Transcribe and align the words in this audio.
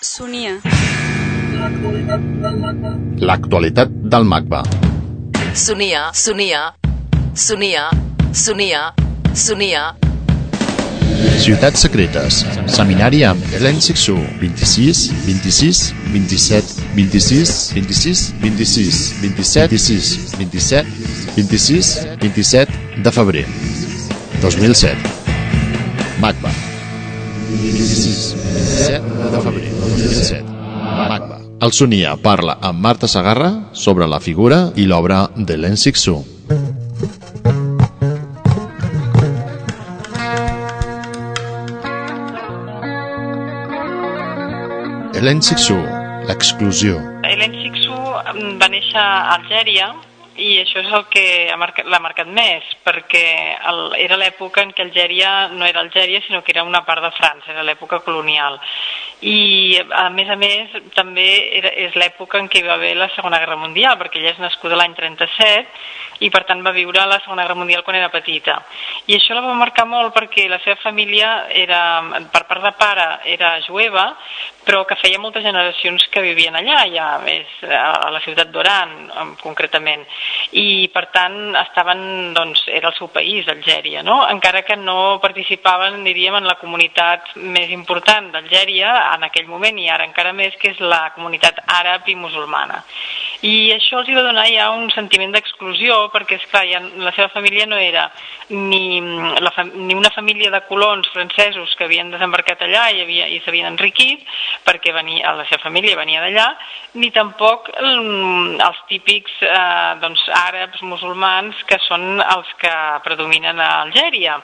Sonia. 0.00 0.60
L'actualitat 3.18 3.88
del 3.88 4.24
MACBA. 4.24 4.62
Sonia, 5.54 6.10
sonia, 6.12 6.74
sonia, 7.34 7.88
sonia, 8.32 8.82
sonia. 9.32 9.96
Ciutats 11.40 11.80
secretes. 11.80 12.42
Seminari 12.68 13.22
amb 13.24 13.42
Helen 13.52 13.80
Sixu. 13.80 14.16
26, 14.40 15.10
26, 15.24 15.94
27, 16.12 16.86
26, 16.94 17.56
26, 17.74 18.32
26, 18.42 19.02
27, 19.22 19.68
26, 19.80 20.36
27, 20.36 20.86
26, 21.36 21.92
27 22.20 23.02
de 23.02 23.10
febrer. 23.12 23.46
2007. 24.42 24.96
MACBA. 26.20 26.52
26, 27.48 28.34
27 28.36 29.15
El 31.66 31.72
Sonia 31.76 32.10
parla 32.26 32.54
amb 32.68 32.82
Marta 32.86 33.08
Sagarra 33.12 33.48
sobre 33.84 34.06
la 34.14 34.20
figura 34.28 34.60
i 34.84 34.86
l'obra 34.92 35.22
de 35.50 35.58
Len 35.64 35.80
Sixu. 35.86 36.18
Helen 45.16 45.40
Sixu, 45.42 45.76
l'exclusió. 46.28 46.98
Helen 47.26 47.54
Sixu 47.62 47.94
mm, 47.96 48.58
va 48.60 48.68
néixer 48.70 49.00
a 49.00 49.34
Algèria 49.34 49.88
i 50.36 50.58
això 50.60 50.82
és 50.82 50.90
el 50.92 51.06
que 51.08 51.24
ha 51.48 51.56
marcat- 51.56 51.88
l'ha 51.88 52.00
marcat 52.04 52.28
més, 52.28 52.66
perquè 52.84 53.24
el, 53.70 53.80
era 54.04 54.18
l'època 54.20 54.62
en 54.62 54.74
què 54.76 54.84
Algèria 54.84 55.48
no 55.56 55.64
era 55.64 55.80
Algèria, 55.80 56.20
sinó 56.26 56.42
que 56.44 56.52
era 56.52 56.64
una 56.68 56.84
part 56.84 57.02
de 57.02 57.10
França, 57.16 57.54
era 57.54 57.64
l'època 57.64 58.02
colonial. 58.04 58.60
I, 59.24 59.78
a 59.96 60.10
més 60.12 60.28
a 60.28 60.36
més, 60.36 60.72
també 60.92 61.24
era, 61.56 61.70
és 61.72 61.94
l'època 61.96 62.36
en 62.36 62.50
què 62.52 62.60
va 62.66 62.74
haver 62.74 62.92
la 62.98 63.08
Segona 63.14 63.38
Guerra 63.40 63.56
Mundial, 63.56 63.96
perquè 63.96 64.20
ella 64.20 64.34
és 64.34 64.42
nascuda 64.42 64.76
l'any 64.76 64.92
37 64.92 66.26
i, 66.26 66.28
per 66.32 66.42
tant, 66.48 66.60
va 66.64 66.74
viure 66.76 67.04
la 67.08 67.20
Segona 67.24 67.46
Guerra 67.46 67.56
Mundial 67.56 67.84
quan 67.84 67.96
era 67.96 68.12
petita. 68.12 68.58
I 69.08 69.16
això 69.16 69.36
la 69.36 69.44
va 69.44 69.54
marcar 69.56 69.86
molt 69.88 70.12
perquè 70.16 70.44
la 70.52 70.60
seva 70.64 70.76
família, 70.82 71.46
era, 71.48 71.80
per 72.32 72.44
part 72.48 72.64
de 72.64 72.72
pare, 72.76 73.06
era 73.32 73.54
jueva, 73.64 74.10
però 74.66 74.82
que 74.84 74.98
feia 74.98 75.20
moltes 75.22 75.44
generacions 75.46 76.08
que 76.10 76.24
vivien 76.24 76.56
allà, 76.58 76.82
ja 76.90 77.08
és 77.30 77.52
a 77.70 78.10
la 78.12 78.20
ciutat 78.24 78.50
d'Oran, 78.52 78.94
concretament. 79.40 80.02
I, 80.58 80.90
per 80.92 81.06
tant, 81.14 81.54
estaven, 81.60 82.34
doncs, 82.36 82.66
era 82.68 82.90
el 82.90 82.98
seu 82.98 83.08
país, 83.14 83.48
Algèria, 83.48 84.02
no? 84.04 84.24
Encara 84.28 84.64
que 84.66 84.76
no 84.76 85.16
participaven, 85.22 86.02
diríem, 86.04 86.36
en 86.40 86.48
la 86.50 86.58
comunitat 86.60 87.36
més 87.38 87.70
important 87.72 88.32
d'Algèria 88.34 89.05
en 89.14 89.26
aquell 89.28 89.48
moment 89.50 89.78
i 89.78 89.88
ara 89.92 90.06
encara 90.08 90.32
més, 90.36 90.56
que 90.60 90.72
és 90.74 90.80
la 90.80 91.10
comunitat 91.14 91.62
àrab 91.78 92.08
i 92.08 92.16
musulmana. 92.18 92.82
I 93.44 93.72
això 93.74 94.00
els 94.00 94.08
va 94.16 94.22
donar 94.24 94.46
ja 94.48 94.70
un 94.72 94.88
sentiment 94.94 95.34
d'exclusió, 95.34 96.06
perquè, 96.14 96.38
és 96.40 96.46
clar, 96.50 96.64
ja 96.70 96.80
la 97.04 97.12
seva 97.12 97.28
família 97.34 97.66
no 97.68 97.76
era 97.76 98.06
ni, 98.48 99.00
la, 99.42 99.50
fam- 99.52 99.72
ni 99.74 99.94
una 99.94 100.10
família 100.14 100.50
de 100.50 100.60
colons 100.68 101.08
francesos 101.12 101.74
que 101.76 101.84
havien 101.84 102.10
desembarcat 102.10 102.62
allà 102.64 102.86
i, 102.94 103.02
havia, 103.04 103.26
i 103.28 103.40
s'havien 103.44 103.68
enriquit, 103.72 104.24
perquè 104.64 104.94
venia, 104.94 105.34
la 105.36 105.44
seva 105.50 105.60
família 105.66 105.98
venia 105.98 106.22
d'allà, 106.24 106.46
ni 106.96 107.10
tampoc 107.12 107.68
mm, 107.74 108.56
els 108.64 108.80
típics 108.88 109.36
eh, 109.44 109.94
doncs, 110.00 110.22
àrabs 110.40 110.80
musulmans 110.86 111.60
que 111.68 111.78
són 111.86 112.22
els 112.22 112.52
que 112.62 112.72
predominen 113.04 113.60
a 113.60 113.70
Algèria. 113.82 114.38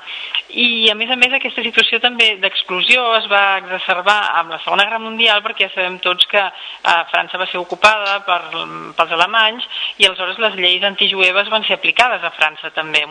I, 0.52 0.90
a 0.92 0.96
més 0.98 1.10
a 1.10 1.16
més, 1.16 1.32
aquesta 1.32 1.64
situació 1.64 2.00
també 2.02 2.34
d'exclusió 2.42 3.06
es 3.16 3.28
va 3.30 3.58
exacerbar 3.62 4.18
amb 4.42 4.52
la 4.52 4.60
Segona 4.64 4.84
Guerra 4.84 5.00
Mundial 5.00 5.40
perquè 5.44 5.68
ja 5.68 5.74
sabem 5.77 5.98
tots 6.04 6.27
que 6.28 6.42
eh, 6.42 7.02
França 7.12 7.40
va 7.40 7.48
ser 7.48 7.62
ocupada 7.62 8.18
per, 8.27 8.40
pels 8.97 9.12
alemanys 9.16 9.64
i 9.98 10.06
aleshores 10.06 10.38
les 10.38 10.55
lleis 10.56 10.83
antijueves 10.84 11.48
van 11.52 11.64
ser 11.64 11.75
aplicades 11.78 12.22
a 12.25 12.30
França 12.36 12.70
també. 12.74 13.05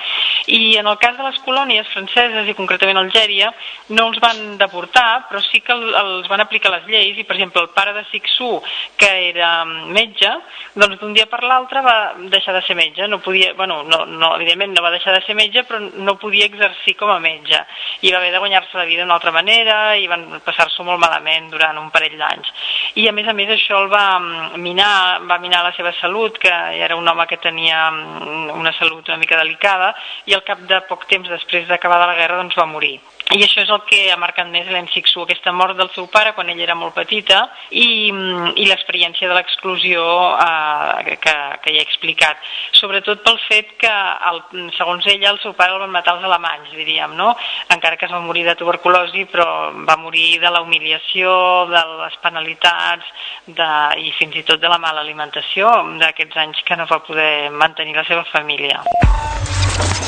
I 0.47 0.77
en 0.77 0.87
el 0.87 0.97
cas 0.97 1.17
de 1.17 1.23
les 1.23 1.39
colònies 1.45 1.87
franceses 1.93 2.47
i 2.47 2.53
concretament 2.57 2.97
Algèria 2.97 3.51
no 3.89 4.07
els 4.09 4.19
van 4.19 4.57
deportar 4.57 5.27
però 5.29 5.41
sí 5.43 5.61
que 5.61 5.73
el- 5.73 5.93
els 5.95 6.27
van 6.27 6.41
aplicar 6.41 6.71
les 6.71 6.85
lleis 6.87 7.17
i 7.17 7.23
per 7.23 7.35
exemple 7.35 7.61
el 7.61 7.69
pare 7.69 7.93
de 7.93 8.03
Sixu 8.11 8.61
que 8.97 9.29
era 9.29 9.63
metge 9.65 10.29
doncs 10.75 10.99
d'un 10.99 11.13
dia 11.13 11.25
per 11.27 11.43
l'altre 11.43 11.81
va 11.81 12.13
deixar 12.17 12.53
de 12.53 12.61
ser 12.63 12.75
metge. 12.75 13.07
No 13.07 13.19
podia, 13.19 13.53
bueno, 13.53 13.83
no, 13.83 14.05
no, 14.05 14.35
evidentment 14.35 14.73
no 14.75 14.81
va 14.83 14.91
deixar 14.91 15.13
de 15.13 15.21
ser 15.25 15.35
metge 15.35 15.63
però 15.67 15.79
no 15.79 16.17
podia 16.19 16.45
exercir 16.45 16.95
com 16.95 17.09
a 17.11 17.19
metge. 17.19 17.59
I 18.01 18.11
va 18.11 18.17
haver 18.17 18.31
de 18.31 18.39
guanyar-se 18.39 18.77
la 18.77 18.85
vida 18.85 19.03
d'una 19.03 19.15
altra 19.15 19.31
manera 19.31 19.95
i 19.97 20.07
van 20.07 20.39
passar-s'ho 20.45 20.83
molt 20.83 20.99
malament 20.99 21.49
durant 21.51 21.77
un 21.77 21.89
parell 21.91 22.17
d'anys. 22.17 22.47
I 22.95 23.07
a 23.07 23.11
més 23.11 23.27
a 23.27 23.33
més 23.33 23.49
això 23.49 23.81
el 23.83 23.89
va 23.91 24.19
mm, 24.19 24.57
minar, 24.61 25.21
va 25.29 25.37
minar 25.39 25.60
la 25.63 25.73
seva 25.77 25.93
salut 25.99 26.37
que 26.41 26.51
era 26.81 26.95
un 26.95 27.07
home 27.07 27.25
que 27.27 27.37
tenia 27.37 27.89
mm, 27.91 28.59
una 28.59 28.73
salut 28.79 29.07
una 29.09 29.19
mica 29.21 29.39
delicada 29.39 29.93
i 30.25 30.35
al 30.37 30.45
cap 30.47 30.61
de 30.69 30.81
poc 30.89 31.07
temps 31.11 31.29
després 31.29 31.67
d'acabar 31.67 32.01
la 32.05 32.15
guerra 32.15 32.41
doncs 32.41 32.57
va 32.59 32.69
morir 32.69 32.97
i 33.31 33.43
això 33.45 33.61
és 33.63 33.69
el 33.71 33.81
que 33.87 33.99
ha 34.11 34.17
marcat 34.19 34.49
més 34.51 34.67
Helen 34.67 34.89
Sixu, 34.91 35.21
aquesta 35.23 35.53
mort 35.55 35.77
del 35.79 35.89
seu 35.95 36.07
pare 36.11 36.33
quan 36.35 36.49
ella 36.51 36.65
era 36.65 36.75
molt 36.75 36.95
petita 36.97 37.45
i, 37.69 38.11
mm, 38.11 38.55
i 38.59 38.65
l'experiència 38.67 39.29
de 39.29 39.37
l'exclusió 39.37 40.03
eh, 40.35 41.15
que, 41.21 41.35
que 41.63 41.73
ja 41.75 41.79
he 41.79 41.85
explicat. 41.85 42.41
Sobretot 42.75 43.23
pel 43.23 43.39
fet 43.45 43.75
que, 43.81 43.91
el, 44.31 44.41
segons 44.75 45.07
ella, 45.11 45.31
el 45.31 45.39
seu 45.43 45.55
pare 45.55 45.75
el 45.75 45.83
van 45.83 45.93
matar 45.93 46.17
els 46.17 46.27
alemanys, 46.27 46.73
diríem, 46.75 47.15
no? 47.15 47.31
Encara 47.71 47.99
que 47.99 48.09
es 48.09 48.13
va 48.13 48.23
morir 48.23 48.43
de 48.47 48.57
tuberculosi, 48.59 49.25
però 49.31 49.47
va 49.87 49.99
morir 50.01 50.41
de 50.41 50.51
la 50.51 50.63
humiliació, 50.65 51.31
de 51.71 51.83
les 52.03 52.17
penalitats 52.23 53.07
de, 53.47 53.69
i 54.01 54.11
fins 54.19 54.35
i 54.41 54.45
tot 54.47 54.59
de 54.59 54.71
la 54.71 54.81
mala 54.81 55.05
alimentació 55.05 55.71
d'aquests 56.01 56.41
anys 56.43 56.65
que 56.67 56.79
no 56.79 56.89
va 56.89 56.99
poder 57.05 57.51
mantenir 57.51 57.95
la 57.95 58.07
seva 58.09 58.25
família. 58.31 58.81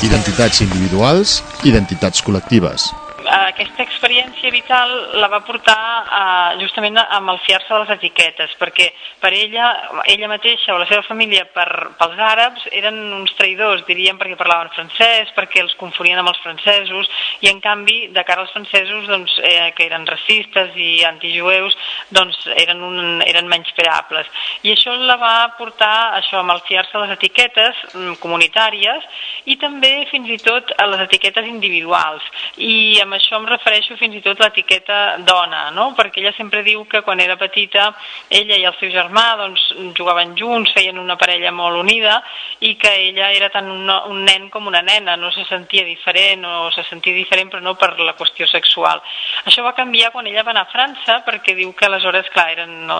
Identitats 0.04 0.60
individuals, 0.60 1.40
identitats 1.64 2.20
col·lectives. 2.24 2.92
Aquesta 3.34 3.82
experiència 3.82 4.50
vital 4.54 4.90
la 5.18 5.28
va 5.32 5.40
portar 5.46 5.76
uh, 6.04 6.60
justament 6.60 6.98
a 7.00 7.18
malfiar-se 7.24 7.70
de 7.72 7.80
les 7.82 7.92
etiquetes, 7.96 8.52
perquè 8.60 8.90
per 9.22 9.32
ella, 9.34 9.70
ella 10.10 10.28
mateixa 10.30 10.74
o 10.74 10.78
la 10.78 10.86
seva 10.86 11.02
família 11.08 11.46
per, 11.54 11.66
pels 11.98 12.20
àrabs 12.20 12.68
eren 12.70 13.00
uns 13.16 13.34
traïdors, 13.38 13.82
diríem, 13.88 14.18
perquè 14.20 14.38
parlaven 14.38 14.70
francès, 14.76 15.32
perquè 15.34 15.64
els 15.64 15.74
confonien 15.80 16.20
amb 16.22 16.30
els 16.30 16.42
francesos, 16.44 17.10
i 17.42 17.50
en 17.50 17.58
canvi, 17.64 18.08
de 18.14 18.24
cara 18.28 18.44
als 18.44 18.54
francesos, 18.54 19.08
doncs, 19.10 19.34
eh, 19.42 19.72
que 19.74 19.88
eren 19.88 20.06
racistes 20.06 20.76
i 20.78 21.02
antijueus, 21.08 21.74
doncs 22.14 22.38
eren, 22.54 22.82
un, 22.86 23.24
eren 23.26 23.50
menyspreables. 23.50 24.30
I 24.62 24.74
això 24.76 24.94
la 24.94 25.18
va 25.18 25.34
portar 25.58 26.20
això, 26.20 26.38
a 26.38 26.46
malfiar-se 26.46 27.02
les 27.02 27.16
etiquetes 27.16 27.82
mm, 27.94 28.20
comunitàries 28.22 29.10
i 29.50 29.58
també 29.60 29.92
fins 30.12 30.30
i 30.30 30.38
tot 30.44 30.70
a 30.78 30.86
les 30.92 31.02
etiquetes 31.08 31.50
individuals. 31.50 32.22
I 32.62 33.00
amb 33.02 33.16
això 33.16 33.23
em 33.32 33.46
refereixo 33.48 33.96
fins 33.96 34.18
i 34.18 34.22
tot 34.24 34.40
a 34.40 34.48
l'etiqueta 34.48 35.18
dona, 35.24 35.70
no? 35.74 35.92
perquè 35.96 36.20
ella 36.20 36.34
sempre 36.36 36.62
diu 36.66 36.84
que 36.90 37.02
quan 37.06 37.20
era 37.20 37.36
petita 37.40 37.88
ella 38.28 38.58
i 38.60 38.66
el 38.68 38.76
seu 38.80 38.90
germà 38.92 39.24
doncs, 39.40 39.64
jugaven 39.96 40.34
junts, 40.38 40.72
feien 40.76 40.98
una 41.00 41.16
parella 41.16 41.52
molt 41.54 41.80
unida 41.80 42.20
i 42.60 42.74
que 42.80 42.92
ella 43.08 43.30
era 43.32 43.50
tant 43.54 43.70
un, 43.70 43.88
un 43.88 44.22
nen 44.26 44.48
com 44.52 44.66
una 44.66 44.82
nena, 44.82 45.16
no 45.16 45.30
se 45.32 45.46
sentia 45.48 45.84
diferent 45.84 46.44
o 46.44 46.70
se 46.74 46.84
sentia 46.90 47.14
diferent 47.16 47.52
però 47.52 47.62
no 47.62 47.74
per 47.80 47.94
la 48.00 48.16
qüestió 48.18 48.48
sexual. 48.50 49.02
Això 49.44 49.64
va 49.64 49.74
canviar 49.76 50.12
quan 50.12 50.26
ella 50.26 50.44
va 50.44 50.52
anar 50.54 50.66
a 50.66 50.72
França 50.72 51.20
perquè 51.26 51.54
diu 51.56 51.72
que 51.76 51.88
aleshores, 51.88 52.28
clar, 52.34 52.50
eren, 52.54 52.90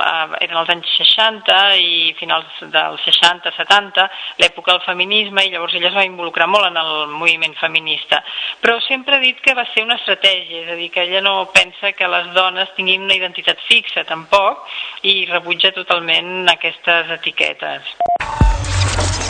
eren 0.41 0.61
els 0.61 0.73
anys 0.75 0.97
60 0.99 1.61
i 1.81 2.15
finals 2.19 2.63
dels 2.73 3.05
60-70, 3.09 4.09
l'època 4.43 4.73
del 4.73 4.85
feminisme 4.87 5.45
i 5.45 5.53
llavors 5.53 5.75
ella 5.75 5.91
es 5.91 5.97
va 5.97 6.07
involucrar 6.07 6.49
molt 6.51 6.69
en 6.71 6.79
el 6.81 7.13
moviment 7.13 7.55
feminista. 7.61 8.23
Però 8.61 8.79
sempre 8.87 9.17
ha 9.17 9.23
dit 9.23 9.41
que 9.45 9.55
va 9.57 9.67
ser 9.73 9.85
una 9.85 9.99
estratègia, 10.01 10.14
és 10.23 10.69
a 10.71 10.77
dir, 10.77 10.91
que 10.91 11.03
ella 11.03 11.21
no 11.21 11.51
pensa 11.53 11.93
que 11.93 12.07
les 12.09 12.33
dones 12.35 12.71
tinguin 12.77 13.03
una 13.03 13.15
identitat 13.15 13.59
fixa 13.69 14.05
tampoc 14.05 14.63
i 15.03 15.27
rebutja 15.31 15.73
totalment 15.73 16.49
aquestes 16.49 17.11
etiquetes. 17.19 17.83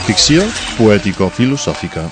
Ficció 0.05 0.45
poètico-filosòfica. 0.77 2.05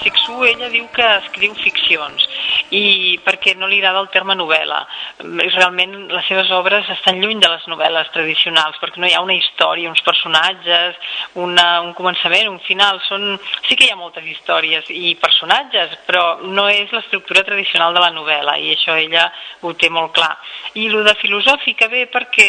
Sixu, 0.00 0.44
ella 0.44 0.68
diu 0.72 0.86
que 0.96 1.06
escriu 1.20 1.54
ficcions 1.60 2.28
i 2.70 3.18
perquè 3.24 3.54
no 3.58 3.68
li 3.68 3.78
agrada 3.80 4.00
el 4.00 4.10
terme 4.14 4.36
novel·la. 4.38 4.80
Realment 5.20 5.94
les 6.12 6.26
seves 6.28 6.50
obres 6.56 6.88
estan 6.96 7.20
lluny 7.20 7.40
de 7.42 7.50
les 7.50 7.66
novel·les 7.70 8.10
tradicionals 8.14 8.78
perquè 8.80 9.02
no 9.02 9.08
hi 9.08 9.14
ha 9.16 9.22
una 9.24 9.36
història, 9.36 9.90
uns 9.90 10.02
personatges, 10.06 10.96
una, 11.40 11.80
un 11.84 11.92
començament, 11.98 12.48
un 12.50 12.60
final. 12.64 13.00
Són... 13.08 13.34
Sí 13.68 13.76
que 13.76 13.88
hi 13.88 13.92
ha 13.92 14.00
moltes 14.00 14.26
històries 14.28 14.88
i 14.94 15.14
personatges, 15.20 15.98
però 16.08 16.24
no 16.44 16.66
és 16.72 16.92
l'estructura 16.94 17.44
tradicional 17.46 17.94
de 17.94 18.04
la 18.04 18.12
novel·la 18.14 18.56
i 18.60 18.72
això 18.74 18.96
ella 18.98 19.28
ho 19.62 19.74
té 19.78 19.90
molt 19.92 20.14
clar. 20.16 20.32
I 20.74 20.88
el 20.90 21.04
de 21.06 21.14
filosòfica 21.20 21.88
ve 21.92 22.06
perquè 22.12 22.48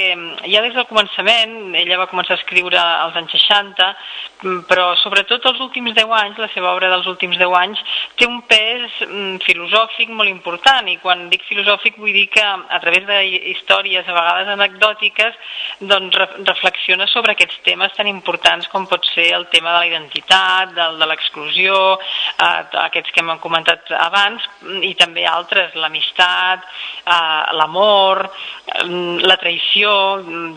ja 0.49 0.63
des 0.63 0.75
del 0.75 0.87
començament, 0.89 1.73
ella 1.75 1.99
va 2.01 2.09
començar 2.11 2.35
a 2.35 2.41
escriure 2.41 2.79
als 2.79 3.17
anys 3.19 3.35
60, 3.35 3.89
però 4.69 4.91
sobretot 5.01 5.45
els 5.49 5.61
últims 5.63 5.93
10 5.95 6.11
anys, 6.19 6.41
la 6.41 6.49
seva 6.53 6.73
obra 6.73 6.89
dels 6.91 7.07
últims 7.09 7.37
10 7.39 7.55
anys, 7.59 7.81
té 8.19 8.27
un 8.29 8.41
pes 8.49 8.99
mm, 9.05 9.37
filosòfic 9.45 10.04
filosòfic 10.05 10.09
molt 10.13 10.29
important 10.29 10.87
i 10.87 10.97
quan 11.01 11.29
dic 11.29 11.43
filosòfic 11.47 11.97
vull 11.97 12.13
dir 12.13 12.27
que 12.29 12.41
a 12.43 12.79
través 12.79 13.05
de 13.05 13.17
històries 13.51 14.07
a 14.07 14.13
vegades 14.13 14.47
anecdòtiques 14.53 15.33
doncs 15.81 16.15
reflexiona 16.45 17.07
sobre 17.07 17.33
aquests 17.33 17.61
temes 17.63 17.93
tan 17.95 18.07
importants 18.07 18.67
com 18.67 18.85
pot 18.87 19.03
ser 19.13 19.33
el 19.33 19.47
tema 19.51 19.71
de 19.71 19.79
la 19.79 19.87
identitat, 19.87 20.73
del, 20.75 20.99
de 20.99 21.05
l'exclusió, 21.05 21.97
eh, 22.39 22.63
aquests 22.85 23.11
que 23.11 23.21
hem 23.21 23.39
comentat 23.39 23.91
abans 23.99 24.41
i 24.81 24.93
també 24.95 25.25
altres, 25.25 25.75
l'amistat, 25.75 26.63
eh, 27.05 27.55
l'amor, 27.57 28.29
la 29.25 29.37
traïció, 29.37 29.91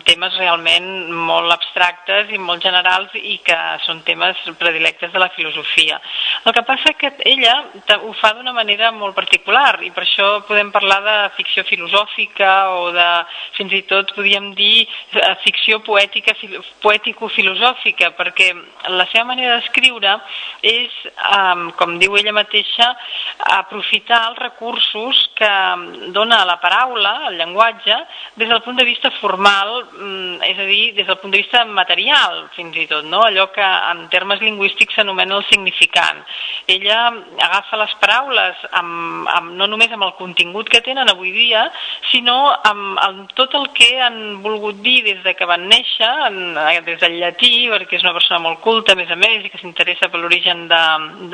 temes 0.04 0.36
realment 0.38 1.12
molt 1.12 1.52
abstractes 1.52 2.30
i 2.32 2.38
molt 2.38 2.62
generals 2.62 3.12
i 3.14 3.38
que 3.44 3.58
són 3.84 4.02
temes 4.04 4.36
predilectes 4.58 5.12
de 5.12 5.18
la 5.18 5.30
filosofia. 5.36 6.00
El 6.44 6.52
que 6.52 6.64
passa 6.66 6.94
que 6.98 7.12
ella 7.28 7.54
ho 8.02 8.12
fa 8.18 8.32
d'una 8.34 8.52
manera 8.52 8.90
molt 8.92 9.14
particular 9.14 9.37
i 9.84 9.90
per 9.94 10.04
això 10.04 10.28
podem 10.48 10.70
parlar 10.74 10.98
de 11.04 11.16
ficció 11.36 11.64
filosòfica 11.68 12.50
o 12.74 12.90
de, 12.92 13.08
fins 13.56 13.72
i 13.72 13.82
tot 13.88 14.12
podríem 14.16 14.52
dir, 14.58 14.86
eh, 15.14 15.34
ficció 15.44 15.80
poètica, 15.86 16.34
poètico-filosòfica, 16.82 18.12
perquè 18.18 18.50
la 18.88 19.06
seva 19.12 19.24
manera 19.32 19.58
d'escriure 19.58 20.14
és, 20.62 20.94
com 21.78 21.98
diu 21.98 22.16
ella 22.16 22.32
mateixa, 22.32 22.90
aprofitar 23.58 24.20
els 24.30 24.38
recursos 24.38 25.20
que 25.38 25.52
dona 26.14 26.44
la 26.48 26.58
paraula, 26.60 27.28
el 27.28 27.38
llenguatge, 27.38 27.96
des 28.36 28.48
del 28.48 28.62
punt 28.62 28.78
de 28.78 28.84
vista 28.84 29.10
formal, 29.20 29.84
mm, 29.92 30.42
és 30.42 30.58
a 30.58 30.66
dir, 30.68 30.94
des 30.94 31.06
del 31.06 31.18
punt 31.18 31.32
de 31.32 31.42
vista 31.42 31.64
material, 31.64 32.48
fins 32.56 32.76
i 32.76 32.86
tot, 32.86 33.04
no? 33.04 33.22
allò 33.22 33.48
que 33.52 33.62
en 33.62 34.08
termes 34.08 34.40
lingüístics 34.40 34.94
s'anomena 34.94 35.36
el 35.36 35.44
significant. 35.50 36.24
Ella 36.66 37.12
agafa 37.46 37.76
les 37.76 37.94
paraules 38.00 38.56
amb, 38.72 39.27
amb, 39.34 39.52
no 39.58 39.68
només 39.70 39.92
amb 39.94 40.06
el 40.06 40.14
contingut 40.18 40.68
que 40.72 40.82
tenen 40.84 41.10
avui 41.10 41.32
dia, 41.34 41.66
sinó 42.10 42.36
amb, 42.66 42.98
amb 43.04 43.34
tot 43.38 43.54
el 43.58 43.68
que 43.76 43.88
han 44.02 44.40
volgut 44.44 44.80
dir 44.84 45.02
des 45.06 45.22
de 45.24 45.34
que 45.38 45.48
van 45.48 45.66
néixer, 45.70 46.10
en, 46.28 46.38
des 46.86 47.00
del 47.02 47.18
llatí, 47.20 47.68
perquè 47.72 47.98
és 47.98 48.06
una 48.06 48.14
persona 48.16 48.40
molt 48.44 48.62
culta, 48.64 48.94
a 48.94 48.98
més 48.98 49.10
a 49.10 49.18
més, 49.20 49.44
i 49.44 49.52
que 49.52 49.60
s'interessa 49.60 50.10
per 50.12 50.22
l'origen 50.22 50.66
de, 50.70 50.82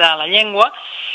de 0.00 0.10
la 0.20 0.28
llengua, 0.30 0.70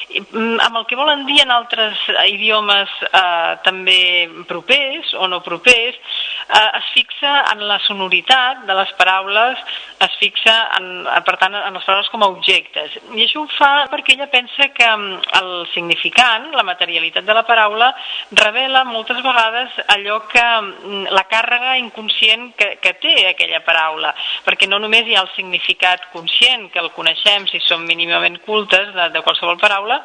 i, 0.10 0.22
mm, 0.22 0.58
amb 0.66 0.82
el 0.82 0.88
que 0.90 1.00
volen 1.00 1.26
dir 1.28 1.42
en 1.44 1.54
altres 1.54 2.00
idiomes 2.30 2.92
eh, 3.10 3.54
també 3.66 4.02
propers 4.50 5.14
o 5.20 5.28
no 5.30 5.42
propers, 5.46 6.00
eh, 6.48 6.70
es 6.80 6.92
fixa 6.96 7.36
en 7.54 7.68
la 7.70 7.80
sonoritat 7.86 8.66
de 8.70 8.78
les 8.82 8.94
paraules, 9.00 9.62
es 10.00 10.16
fixa, 10.20 10.54
en, 10.78 11.04
per 11.28 11.36
tant, 11.42 11.56
en 11.56 11.76
les 11.76 11.84
paraules 11.84 12.10
com 12.14 12.24
a 12.24 12.30
objectes. 12.32 12.96
I 13.12 13.26
això 13.26 13.44
ho 13.44 13.48
fa 13.52 13.72
perquè 13.92 14.16
ella 14.16 14.30
pensa 14.32 14.70
que 14.76 14.88
mm, 14.88 15.18
el 15.42 15.50
significant, 15.74 16.50
la 16.56 16.64
materialitat 16.64 17.28
de 17.28 17.36
la 17.36 17.44
paraula, 17.48 17.90
revela 18.32 18.86
moltes 18.88 19.20
vegades 19.26 19.76
allò 19.96 20.22
que 20.32 20.46
mm, 20.46 21.10
la 21.16 21.26
càrrega 21.28 21.76
inconscient 21.82 22.54
que, 22.60 22.70
que 22.80 22.94
té 23.04 23.16
aquella 23.28 23.60
paraula, 23.68 24.14
perquè 24.46 24.70
no 24.72 24.80
només 24.80 25.08
hi 25.08 25.18
ha 25.18 25.26
el 25.26 25.32
significat 25.36 26.08
conscient, 26.14 26.70
que 26.72 26.80
el 26.80 26.92
coneixem 26.96 27.50
si 27.52 27.60
som 27.68 27.84
mínimament 27.84 28.40
cultes 28.48 28.94
de, 28.96 29.10
de 29.12 29.24
qualsevol 29.26 29.60
paraula, 29.60 30.00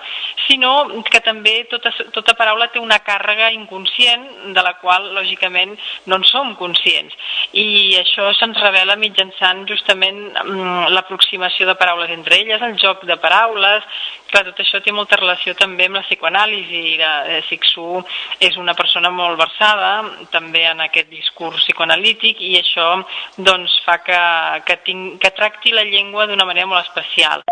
sinó 0.48 0.74
que 1.06 1.22
també 1.22 1.60
tota, 1.70 1.94
tota 2.14 2.34
paraula 2.38 2.68
té 2.74 2.82
una 2.82 2.98
càrrega 3.06 3.52
inconscient 3.54 4.26
de 4.56 4.66
la 4.66 4.74
qual, 4.82 5.12
lògicament, 5.14 5.78
no 6.10 6.18
en 6.18 6.26
som 6.26 6.54
conscients. 6.58 7.14
I 7.54 7.94
això 8.02 8.32
se'ns 8.34 8.58
revela 8.58 8.98
mitjançant 8.98 9.62
justament 9.68 9.83
mm, 9.92 10.88
l'aproximació 10.94 11.66
de 11.68 11.74
paraules 11.76 12.10
entre 12.10 12.40
elles, 12.40 12.62
el 12.62 12.78
joc 12.80 13.04
de 13.04 13.16
paraules, 13.20 13.84
clar, 14.30 14.44
tot 14.48 14.62
això 14.64 14.80
té 14.82 14.92
molta 14.92 15.18
relació 15.20 15.54
també 15.58 15.88
amb 15.88 16.00
la 16.00 16.04
psicoanàlisi. 16.06 16.96
La 17.00 17.12
eh, 17.28 17.42
Sixu 17.48 18.00
és 18.40 18.56
una 18.56 18.74
persona 18.74 19.10
molt 19.10 19.38
versada 19.38 19.92
també 20.32 20.64
en 20.70 20.80
aquest 20.86 21.10
discurs 21.12 21.62
psicoanalític 21.64 22.40
i 22.40 22.56
això 22.60 22.88
doncs, 23.36 23.76
fa 23.84 23.98
que, 24.04 24.20
que, 24.66 24.78
tinc, 24.86 25.18
que 25.22 25.34
tracti 25.36 25.74
la 25.74 25.84
llengua 25.84 26.26
d'una 26.30 26.46
manera 26.48 26.70
molt 26.70 26.86
especial. 26.86 27.44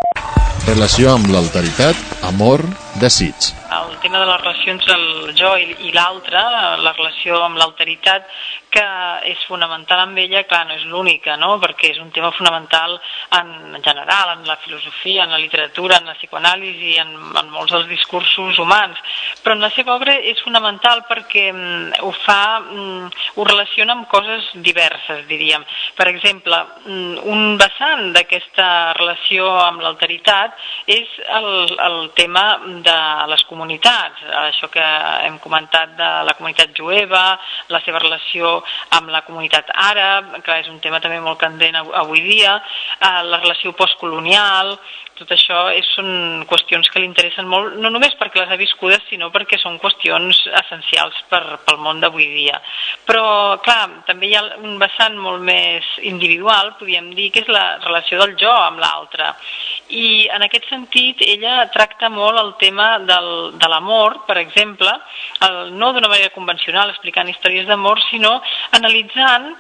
Relació 0.63 1.11
amb 1.17 1.27
l'alteritat, 1.33 1.99
amor, 2.29 2.63
desig. 3.03 3.53
El 3.75 3.97
tema 4.03 4.23
de 4.23 4.31
les 4.31 4.41
relacions 4.41 4.87
del 4.87 5.35
jo 5.39 5.53
i, 5.59 5.69
i 5.89 5.93
l'altre, 5.97 6.43
la 6.87 6.95
relació 6.95 7.43
amb 7.43 7.59
l'alteritat, 7.61 8.29
que 8.73 8.85
és 9.29 9.41
fonamental 9.45 10.01
amb 10.07 10.19
ella, 10.23 10.43
clar, 10.49 10.63
no 10.67 10.77
és 10.79 10.85
l'única, 10.89 11.37
no? 11.37 11.59
perquè 11.61 11.91
és 11.93 11.99
un 12.01 12.09
tema 12.15 12.31
fonamental 12.33 12.95
en 13.37 13.83
general, 13.85 14.33
en 14.39 14.47
la 14.49 14.57
filosofia, 14.65 15.27
en 15.27 15.35
la 15.35 15.41
literatura, 15.43 15.99
en 16.01 16.09
la 16.09 16.17
psicoanàlisi, 16.17 16.95
en, 17.03 17.13
en 17.37 17.51
molts 17.53 17.75
dels 17.75 17.91
discursos 17.91 18.59
humans, 18.63 18.97
però 19.45 19.57
en 19.59 19.65
la 19.67 19.71
seva 19.77 19.97
obra 19.99 20.15
és 20.17 20.41
fonamental 20.45 21.05
perquè 21.11 21.45
mm, 21.53 22.01
ho 22.07 22.15
fa, 22.23 22.63
mm, 22.65 23.11
ho 23.37 23.47
relaciona 23.51 23.99
amb 23.99 24.09
coses 24.09 24.49
diverses, 24.65 25.27
diríem. 25.29 25.67
Per 25.99 26.09
exemple, 26.09 26.63
mm, 26.87 27.29
un 27.29 27.59
vessant 27.61 28.09
d'aquesta 28.17 28.71
relació 28.97 29.51
amb 29.67 29.85
l'alteritat 29.85 30.57
és 30.89 31.13
el, 31.29 31.51
el 31.77 32.01
tema 32.17 32.47
de 32.93 33.01
les 33.33 33.45
comunitats, 33.49 34.23
això 34.45 34.69
que 34.73 34.85
hem 35.27 35.39
comentat 35.43 35.97
de 35.99 36.11
la 36.29 36.35
comunitat 36.39 36.75
jueva, 36.77 37.23
la 37.73 37.81
seva 37.85 38.03
relació 38.03 38.59
amb 38.99 39.13
la 39.15 39.23
comunitat 39.27 39.73
àrab, 39.91 40.35
que 40.45 40.59
és 40.63 40.69
un 40.73 40.81
tema 40.85 41.01
també 41.01 41.21
molt 41.21 41.41
candent 41.41 41.81
avui 41.83 42.23
dia, 42.25 42.57
eh, 42.99 43.23
la 43.31 43.41
relació 43.41 43.73
postcolonial, 43.79 44.77
tot 45.19 45.33
això 45.35 45.59
és, 45.77 45.87
són 45.97 46.45
qüestions 46.49 46.89
que 46.91 47.03
li 47.03 47.09
interessen 47.09 47.49
molt, 47.49 47.77
no 47.83 47.91
només 47.93 48.15
perquè 48.21 48.41
les 48.41 48.53
ha 48.53 48.59
viscudes, 48.61 49.03
sinó 49.09 49.31
perquè 49.35 49.59
són 49.61 49.79
qüestions 49.83 50.41
essencials 50.63 51.19
per, 51.31 51.43
pel 51.67 51.81
món 51.85 52.01
d'avui 52.03 52.29
dia. 52.33 52.61
Però, 53.09 53.59
clar, 53.65 54.05
també 54.09 54.31
hi 54.31 54.37
ha 54.39 54.45
un 54.63 54.79
vessant 54.81 55.19
molt 55.21 55.45
més 55.45 55.87
individual, 56.09 56.75
podríem 56.79 57.13
dir, 57.17 57.31
que 57.35 57.43
és 57.45 57.53
la 57.53 57.79
relació 57.85 58.21
del 58.23 58.37
jo 58.41 58.53
amb 58.53 58.81
l'altre. 58.83 59.33
I 59.93 60.29
en 60.33 60.47
aquest 60.47 60.71
sentit, 60.71 61.21
ella 61.27 61.67
tracta 61.75 62.09
molt 62.13 62.41
el 62.41 62.55
tema 62.63 62.89
del, 63.05 63.31
de 63.61 63.69
l'amor, 63.69 64.23
per 64.29 64.39
exemple, 64.41 64.93
el, 65.47 65.59
no 65.77 65.93
d'una 65.93 66.11
manera 66.13 66.33
convencional, 66.35 66.95
explicant 66.95 67.29
històries 67.29 67.69
d'amor, 67.69 68.01
sinó 68.09 68.39
analitzant 68.79 69.51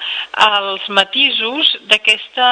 els 0.48 0.88
matisos 0.88 1.74
d'aquesta 1.90 2.48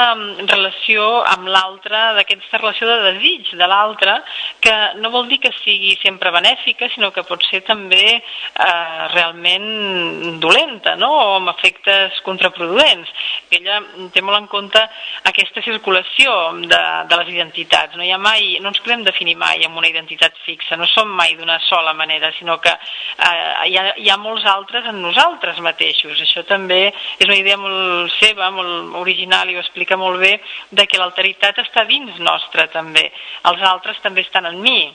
relació 0.50 1.08
amb 1.30 1.48
l'altre, 1.48 2.02
d'aquesta 2.18 2.60
relació 2.60 2.89
de 2.90 2.98
desig 3.06 3.54
de 3.56 3.68
l'altre, 3.72 4.16
que 4.60 4.74
no 5.00 5.10
vol 5.10 5.28
dir 5.28 5.40
que 5.40 5.52
sigui 5.62 5.96
sempre 6.02 6.32
benèfica, 6.34 6.88
sinó 6.92 7.10
que 7.14 7.24
pot 7.26 7.42
ser 7.48 7.62
també 7.66 8.04
eh, 8.20 9.02
realment 9.14 10.38
dolenta, 10.42 10.94
no? 11.00 11.10
o 11.10 11.34
amb 11.38 11.52
efectes 11.54 12.20
contraproduents. 12.26 13.10
Ella 13.50 13.80
té 14.14 14.22
molt 14.22 14.38
en 14.38 14.48
compte 14.52 14.82
aquesta 15.30 15.64
circulació 15.64 16.34
de, 16.60 16.82
de 17.10 17.20
les 17.22 17.32
identitats. 17.34 17.96
No, 17.96 18.04
hi 18.04 18.12
ha 18.14 18.20
mai, 18.20 18.58
no 18.62 18.70
ens 18.72 18.82
podem 18.84 19.04
definir 19.06 19.36
mai 19.40 19.64
amb 19.66 19.80
una 19.80 19.90
identitat 19.90 20.36
fixa, 20.44 20.78
no 20.78 20.88
som 20.90 21.10
mai 21.16 21.34
d'una 21.38 21.58
sola 21.66 21.94
manera, 21.96 22.30
sinó 22.38 22.58
que 22.62 22.72
eh, 22.72 23.70
hi, 23.70 23.76
ha, 23.80 23.86
hi 23.96 24.12
ha 24.12 24.18
molts 24.20 24.46
altres 24.50 24.86
en 24.92 25.00
nosaltres 25.02 25.60
mateixos. 25.64 26.20
Això 26.20 26.44
també 26.48 26.82
és 26.90 27.26
una 27.26 27.40
idea 27.40 27.58
molt 27.60 28.12
seva, 28.20 28.50
molt 28.54 28.96
original 29.00 29.50
i 29.50 29.56
ho 29.56 29.64
explica 29.64 29.98
molt 30.00 30.20
bé, 30.20 30.36
de 30.70 30.86
que 30.86 31.00
l'alteritat 31.00 31.58
està 31.64 31.86
dins 31.88 32.20
nostra 32.20 32.68
també. 32.72 33.08
Els 33.48 33.62
altres 33.66 34.00
també 34.04 34.24
estan 34.26 34.49
en 34.50 34.62
mi. 34.62 34.94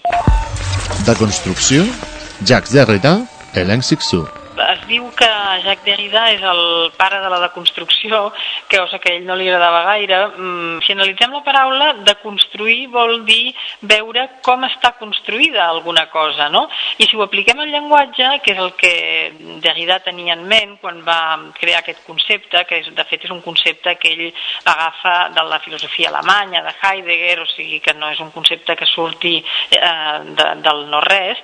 De 1.06 1.16
construcció, 1.16 1.86
Jacques 2.44 2.74
Derrida, 2.74 3.20
Hélène 3.54 3.82
Sixou 3.82 4.28
diu 4.90 5.08
que 5.18 5.28
Jacques 5.64 5.86
Derrida 5.86 6.28
és 6.34 6.44
el 6.46 6.92
pare 6.98 7.20
de 7.24 7.30
la 7.32 7.40
deconstrucció, 7.44 8.32
que 8.70 8.80
cosa 8.80 9.00
que 9.00 9.12
a 9.12 9.18
ell 9.18 9.26
no 9.28 9.36
li 9.38 9.48
agradava 9.50 9.84
gaire. 9.90 10.20
Mm, 10.38 10.80
si 10.86 10.94
analitzem 10.94 11.34
la 11.34 11.44
paraula, 11.46 11.92
de 12.06 12.16
construir 12.22 12.88
vol 12.94 13.24
dir 13.28 13.54
veure 13.82 14.28
com 14.46 14.64
està 14.68 14.94
construïda 15.00 15.66
alguna 15.68 16.08
cosa, 16.14 16.50
no? 16.50 16.66
I 16.98 17.08
si 17.10 17.18
ho 17.18 17.24
apliquem 17.26 17.60
al 17.60 17.72
llenguatge, 17.74 18.32
que 18.44 18.54
és 18.54 18.62
el 18.62 18.74
que 18.80 18.94
Derrida 19.64 20.00
tenia 20.06 20.36
en 20.38 20.46
ment 20.50 20.78
quan 20.82 21.02
va 21.08 21.20
crear 21.60 21.82
aquest 21.82 22.06
concepte, 22.06 22.66
que 22.70 22.82
és, 22.84 22.92
de 22.96 23.08
fet 23.10 23.26
és 23.26 23.34
un 23.34 23.42
concepte 23.46 23.96
que 24.02 24.14
ell 24.14 24.44
agafa 24.66 25.16
de 25.36 25.48
la 25.50 25.60
filosofia 25.66 26.12
alemanya, 26.12 26.64
de 26.66 26.76
Heidegger, 26.82 27.40
o 27.42 27.50
sigui 27.54 27.82
que 27.82 27.96
no 27.98 28.12
és 28.14 28.22
un 28.22 28.32
concepte 28.36 28.76
que 28.76 28.90
surti 28.90 29.38
eh, 29.40 30.20
de, 30.38 30.50
del 30.66 30.86
no-res, 30.92 31.42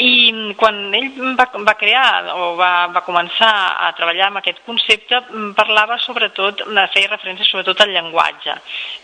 i 0.00 0.54
quan 0.56 0.78
ell 0.96 1.10
va, 1.36 1.46
va 1.66 1.74
crear 1.76 2.32
o 2.32 2.54
va, 2.56 2.71
va 2.94 3.04
començar 3.06 3.52
a 3.86 3.90
treballar 3.98 4.28
amb 4.28 4.40
aquest 4.40 4.62
concepte, 4.66 5.20
mm, 5.20 5.52
parlava 5.58 5.98
sobretot, 5.98 6.62
feia 6.92 7.10
referència 7.10 7.46
sobretot 7.48 7.80
al 7.80 7.92
llenguatge. 7.94 8.54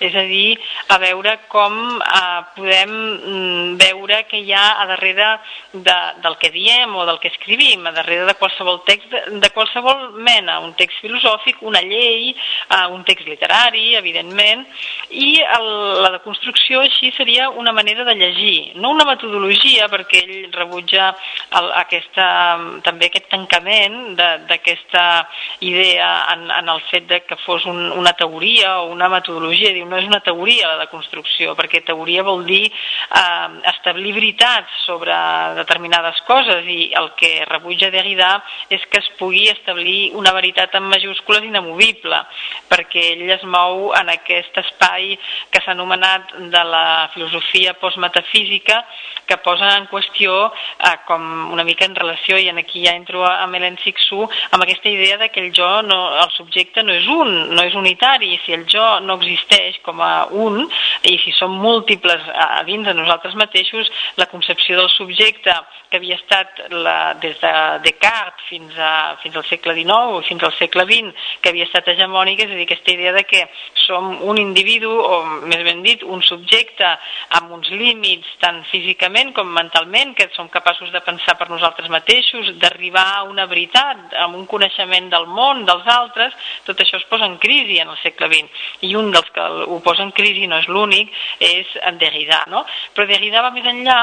És 0.00 0.14
a 0.14 0.24
dir, 0.28 0.58
a 0.88 0.98
veure 0.98 1.38
com 1.48 1.74
eh, 1.98 2.40
podem 2.56 2.92
mm, 2.92 3.76
veure 3.80 4.22
que 4.30 4.40
hi 4.42 4.52
ha 4.52 4.66
a 4.82 4.86
darrere 4.92 5.28
de, 5.72 5.96
del 6.22 6.38
que 6.38 6.50
diem 6.50 6.94
o 6.96 7.06
del 7.06 7.20
que 7.22 7.32
escrivim, 7.32 7.86
a 7.86 7.92
darrere 7.92 8.26
de 8.28 8.36
qualsevol 8.40 8.82
text, 8.86 9.12
de 9.12 9.50
qualsevol 9.54 10.12
mena, 10.14 10.58
un 10.60 10.74
text 10.78 11.00
filosòfic, 11.04 11.62
una 11.62 11.82
llei, 11.82 12.30
eh, 12.32 12.86
un 12.92 13.04
text 13.04 13.28
literari, 13.28 13.94
evidentment, 13.98 14.66
i 15.10 15.38
el, 15.42 15.68
la 16.02 16.12
deconstrucció 16.18 16.82
així 16.84 17.12
seria 17.16 17.50
una 17.50 17.72
manera 17.72 18.04
de 18.04 18.14
llegir, 18.14 18.72
no 18.76 18.92
una 18.94 19.06
metodologia, 19.08 19.88
perquè 19.92 20.22
ell 20.24 20.52
rebutja 20.54 21.12
el, 21.58 21.70
aquesta, 21.82 22.26
també 22.86 23.08
aquest 23.08 23.28
tancament 23.32 23.57
d'aquesta 23.60 25.04
idea 25.60 26.08
en, 26.34 26.48
en 26.50 26.68
el 26.68 26.80
fet 26.90 27.08
de 27.08 27.20
que 27.26 27.36
fos 27.44 27.64
un, 27.66 27.92
una 27.92 28.12
teoria 28.12 28.80
o 28.82 28.92
una 28.92 29.08
metodologia, 29.08 29.72
diu, 29.74 29.86
no 29.88 29.98
és 29.98 30.06
una 30.08 30.20
teoria 30.24 30.68
la 30.72 30.84
deconstrucció, 30.84 31.54
perquè 31.58 31.82
teoria 31.86 32.24
vol 32.26 32.44
dir 32.46 32.64
eh, 32.68 33.48
establir 33.72 34.14
veritats 34.16 34.84
sobre 34.86 35.14
determinades 35.58 36.20
coses 36.28 36.66
i 36.68 36.90
el 36.98 37.12
que 37.18 37.44
rebutja 37.48 37.92
Derrida 37.94 38.36
és 38.70 38.84
que 38.90 39.00
es 39.02 39.10
pugui 39.18 39.48
establir 39.52 40.12
una 40.18 40.32
veritat 40.36 40.74
en 40.78 40.88
majúscules 40.88 41.44
inamovible, 41.46 42.20
perquè 42.68 43.12
ell 43.14 43.26
es 43.34 43.44
mou 43.44 43.92
en 43.96 44.12
aquest 44.12 44.56
espai 44.64 45.14
que 45.52 45.62
s'ha 45.64 45.74
anomenat 45.76 46.34
de 46.52 46.64
la 46.64 47.08
filosofia 47.14 47.74
postmetafísica 47.80 48.82
que 49.28 49.38
posa 49.44 49.76
en 49.76 49.86
qüestió 49.90 50.48
eh, 50.48 50.96
com 51.06 51.52
una 51.52 51.64
mica 51.64 51.86
en 51.86 51.96
relació, 51.96 52.38
i 52.38 52.48
en 52.48 52.58
aquí 52.62 52.84
ja 52.86 52.94
entro 52.96 53.24
amb 53.26 53.47
Helen 53.54 53.78
Sixu, 53.82 54.24
amb 54.50 54.62
aquesta 54.62 54.88
idea 54.88 55.18
de 55.18 55.30
que 55.30 55.40
el 55.44 55.52
jo, 55.56 55.68
no, 55.82 55.98
el 56.22 56.30
subjecte 56.36 56.82
no 56.82 56.94
és 56.94 57.06
un, 57.12 57.32
no 57.54 57.64
és 57.64 57.74
unitari, 57.78 58.36
si 58.44 58.54
el 58.56 58.66
jo 58.70 58.86
no 59.04 59.18
existeix 59.18 59.80
com 59.86 60.00
a 60.04 60.28
un, 60.30 60.64
i 61.08 61.16
si 61.22 61.32
som 61.36 61.54
múltiples 61.58 62.28
a 62.34 62.62
dins 62.68 62.86
de 62.86 62.94
nosaltres 62.94 63.36
mateixos, 63.38 63.90
la 64.16 64.26
concepció 64.26 64.78
del 64.80 64.90
subjecte 64.90 65.54
que 65.88 65.96
havia 65.96 66.18
estat 66.18 66.66
la, 66.70 67.14
des 67.20 67.38
de 67.40 67.52
Descartes 67.84 68.44
fins, 68.48 68.74
a, 68.76 69.16
fins 69.22 69.36
al 69.36 69.46
segle 69.48 69.74
XIX 69.76 70.18
o 70.18 70.22
fins 70.26 70.44
al 70.44 70.54
segle 70.58 70.84
XX, 70.88 71.28
que 71.42 71.52
havia 71.52 71.68
estat 71.68 71.88
hegemònica, 71.92 72.44
és 72.44 72.52
a 72.52 72.58
dir, 72.58 72.66
aquesta 72.68 72.92
idea 72.92 73.14
de 73.16 73.24
que 73.28 73.44
som 73.86 74.10
un 74.28 74.40
individu, 74.40 74.90
o 74.90 75.22
més 75.48 75.62
ben 75.64 75.82
dit, 75.84 76.02
un 76.04 76.22
subjecte 76.26 76.88
amb 77.38 77.54
uns 77.56 77.70
límits 77.72 78.28
tant 78.42 78.60
físicament 78.72 79.32
com 79.36 79.48
mentalment, 79.54 80.14
que 80.18 80.28
som 80.36 80.50
capaços 80.52 80.92
de 80.92 81.02
pensar 81.04 81.38
per 81.38 81.48
nosaltres 81.48 81.88
mateixos, 81.92 82.52
d'arribar 82.60 83.06
a 83.16 83.24
una 83.28 83.37
veritat, 83.46 84.14
amb 84.24 84.36
un 84.36 84.46
coneixement 84.50 85.08
del 85.12 85.26
món, 85.26 85.64
dels 85.68 85.86
altres, 85.92 86.34
tot 86.66 86.80
això 86.80 86.98
es 86.98 87.06
posa 87.10 87.28
en 87.28 87.38
crisi 87.38 87.78
en 87.78 87.92
el 87.92 87.98
segle 88.02 88.28
XX. 88.32 88.64
I 88.88 88.94
un 88.98 89.10
dels 89.14 89.30
que 89.34 89.44
ho 89.68 89.78
posa 89.84 90.02
en 90.02 90.12
crisi, 90.16 90.46
no 90.50 90.58
és 90.58 90.68
l'únic, 90.68 91.12
és 91.38 91.70
Derrida. 92.00 92.44
No? 92.48 92.64
Però 92.94 93.06
Derrida 93.08 93.42
va 93.44 93.52
més 93.54 93.66
enllà 93.68 93.98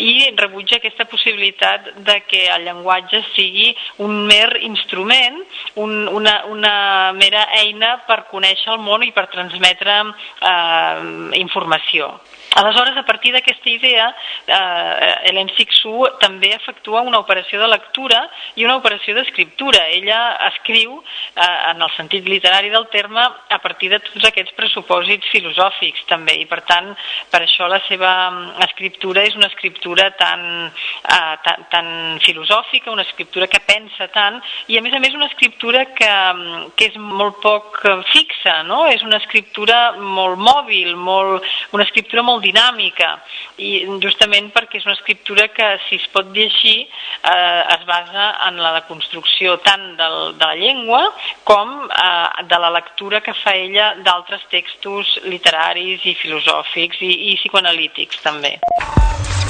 i 0.00 0.30
rebutja 0.36 0.78
aquesta 0.80 1.06
possibilitat 1.10 1.92
de 2.06 2.20
que 2.26 2.46
el 2.54 2.66
llenguatge 2.66 3.22
sigui 3.34 3.70
un 4.04 4.24
mer 4.26 4.58
instrument, 4.66 5.40
un, 5.76 6.08
una, 6.08 6.40
una 6.50 6.74
mera 7.16 7.46
eina 7.60 7.96
per 8.08 8.24
conèixer 8.30 8.74
el 8.74 8.82
món 8.82 9.04
i 9.06 9.12
per 9.16 9.28
transmetre 9.32 10.00
eh, 10.00 11.40
informació. 11.40 12.12
Aleshores, 12.50 12.96
a 12.96 13.04
partir 13.06 13.30
d'aquesta 13.32 13.70
idea, 13.70 14.08
eh, 14.46 15.30
Hélène 15.30 15.54
Sixou 15.54 16.08
també 16.18 16.50
efectua 16.56 17.04
una 17.06 17.20
operació 17.22 17.60
de 17.60 17.68
lectura 17.70 18.24
i 18.58 18.64
una 18.66 18.79
operació 18.80 19.14
d'escriptura. 19.16 19.86
Ella 19.94 20.20
escriu, 20.48 20.98
eh, 20.98 21.58
en 21.70 21.82
el 21.82 21.90
sentit 21.96 22.26
literari 22.26 22.70
del 22.72 22.88
terme, 22.88 23.22
a 23.22 23.58
partir 23.62 23.90
de 23.92 24.00
tots 24.04 24.26
aquests 24.28 24.56
pressupòsits 24.56 25.30
filosòfics 25.30 26.06
també, 26.10 26.36
i 26.40 26.46
per 26.50 26.62
tant, 26.68 26.90
per 27.30 27.42
això 27.44 27.68
la 27.70 27.80
seva 27.86 28.12
mm, 28.30 28.60
escriptura 28.68 29.24
és 29.28 29.36
una 29.38 29.50
escriptura 29.52 30.10
tan, 30.18 30.42
eh, 30.66 31.34
tan, 31.44 31.66
tan 31.70 31.88
filosòfica, 32.24 32.90
una 32.90 33.06
escriptura 33.06 33.46
que 33.46 33.62
pensa 33.66 34.08
tant, 34.12 34.40
i 34.68 34.78
a 34.78 34.82
més 34.82 34.94
a 34.96 35.02
més 35.02 35.14
una 35.14 35.30
escriptura 35.30 35.86
que, 35.94 36.10
mm, 36.10 36.72
que 36.76 36.90
és 36.90 36.98
molt 37.00 37.40
poc 37.44 37.80
fixa, 38.10 38.62
no? 38.64 38.84
és 38.90 39.02
una 39.06 39.18
escriptura 39.20 39.92
molt 39.98 40.38
mòbil, 40.40 40.94
molt, 40.96 41.46
una 41.76 41.84
escriptura 41.84 42.24
molt 42.26 42.42
dinàmica 42.44 43.12
i 43.60 43.84
justament 44.02 44.50
perquè 44.54 44.80
és 44.80 44.86
una 44.88 44.96
escriptura 44.96 45.48
que 45.54 45.68
si 45.86 45.98
es 46.00 46.06
pot 46.14 46.30
dir 46.34 46.46
així 46.48 46.76
eh, 46.80 47.62
es 47.76 47.84
basa 47.88 48.30
en 48.48 48.60
la 48.62 48.69
deconstrucció 48.78 49.58
tant 49.66 49.96
del, 49.98 50.18
de 50.38 50.46
la 50.46 50.56
llengua 50.60 51.02
com 51.44 51.74
eh, 51.88 52.46
de 52.50 52.62
la 52.62 52.70
lectura 52.78 53.22
que 53.24 53.34
fa 53.42 53.56
ella 53.56 53.94
d'altres 54.06 54.46
textos 54.52 55.18
literaris 55.26 56.06
i 56.06 56.16
filosòfics 56.22 57.02
i, 57.02 57.12
i 57.32 57.36
psicoanalítics 57.40 58.22
també. 58.26 58.58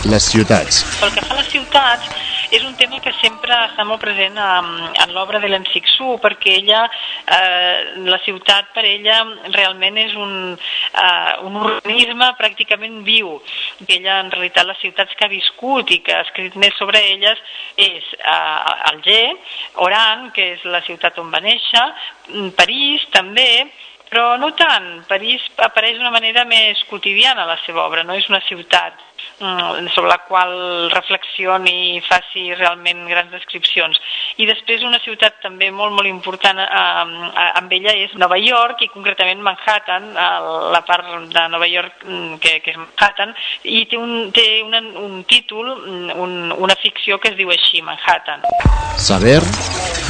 Les 0.08 0.24
ciutats. 0.24 0.78
Pel 0.96 1.10
que 1.12 1.22
fa 1.26 1.34
a 1.34 1.36
les 1.42 1.48
ciutats, 1.52 2.06
és 2.56 2.62
un 2.64 2.72
tema 2.80 2.96
que 3.04 3.10
sempre 3.18 3.52
està 3.66 3.84
molt 3.84 4.00
present 4.00 4.38
en, 4.40 4.68
en 4.96 5.10
l'obra 5.12 5.38
de 5.42 5.50
l'Ensixu, 5.50 6.14
perquè 6.22 6.54
ella, 6.56 6.86
eh, 7.36 8.00
la 8.08 8.16
ciutat 8.24 8.70
per 8.72 8.86
ella 8.88 9.18
realment 9.52 9.98
és 10.00 10.14
un, 10.16 10.32
eh, 10.56 11.34
un 11.44 11.58
organisme 11.60 12.30
pràcticament 12.38 13.02
viu, 13.04 13.34
que 13.82 13.98
ella 13.98 14.22
en 14.24 14.32
realitat 14.32 14.70
les 14.70 14.80
ciutats 14.80 15.12
que 15.18 15.28
ha 15.28 15.32
viscut 15.34 15.92
i 15.92 16.00
que 16.06 16.16
ha 16.16 16.24
escrit 16.24 16.56
més 16.56 16.72
sobre 16.80 17.04
elles 17.10 17.44
és 17.76 18.08
eh, 18.16 18.88
Alger, 18.94 19.36
Oran, 19.84 20.30
que 20.32 20.54
és 20.54 20.64
la 20.64 20.80
ciutat 20.88 21.20
on 21.20 21.28
va 21.28 21.44
néixer, 21.44 21.84
París 22.56 23.04
també, 23.12 23.68
però 24.08 24.32
no 24.40 24.54
tant. 24.56 25.04
París 25.12 25.44
apareix 25.60 26.00
d'una 26.00 26.16
manera 26.16 26.48
més 26.48 26.80
quotidiana 26.88 27.44
a 27.44 27.52
la 27.52 27.60
seva 27.66 27.84
obra, 27.84 28.02
no 28.02 28.16
és 28.16 28.32
una 28.32 28.40
ciutat 28.48 28.96
Mm, 29.00 29.09
sobre 29.94 30.08
la 30.08 30.18
qual 30.28 30.90
reflexioni 30.92 31.96
i 31.96 32.00
faci 32.04 32.50
realment 32.54 33.06
grans 33.08 33.32
descripcions. 33.32 33.98
I 34.36 34.46
després 34.48 34.84
una 34.86 35.00
ciutat 35.04 35.40
també 35.42 35.70
molt, 35.72 35.94
molt 35.96 36.08
important 36.08 36.60
eh, 36.60 36.68
amb 37.60 37.72
ella 37.72 37.94
és 38.04 38.12
Nova 38.20 38.38
York 38.40 38.84
i 38.84 38.90
concretament 38.92 39.40
Manhattan, 39.44 40.12
la 40.14 40.82
part 40.86 41.08
de 41.32 41.46
Nova 41.52 41.68
York 41.68 42.04
mm, 42.04 42.40
que, 42.42 42.58
que 42.64 42.74
és 42.74 42.80
Manhattan, 42.80 43.34
i 43.64 43.84
té 43.90 44.00
un, 44.00 44.30
té 44.36 44.46
una, 44.66 44.82
un 45.00 45.22
títol, 45.28 45.72
mm, 45.78 46.18
un, 46.20 46.36
una 46.56 46.76
ficció 46.82 47.20
que 47.20 47.32
es 47.32 47.38
diu 47.40 47.52
així, 47.54 47.82
Manhattan. 47.86 48.44
Saber 49.00 49.40